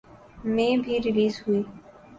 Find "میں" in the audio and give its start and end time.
0.53-0.71